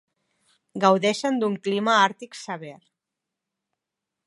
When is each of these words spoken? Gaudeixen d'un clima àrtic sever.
Gaudeixen 0.85 1.37
d'un 1.43 1.59
clima 1.67 1.95
àrtic 2.07 2.41
sever. 2.41 2.75